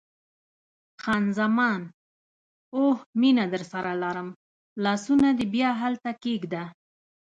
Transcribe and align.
خان 1.01 1.23
زمان: 1.37 1.81
اوه، 2.77 2.97
مینه 3.21 3.45
درسره 3.53 3.93
لرم، 4.01 4.29
لاسونه 4.83 5.29
دې 5.37 5.45
بیا 5.53 5.69
هلته 5.81 6.09
کښېږده. 6.21 6.63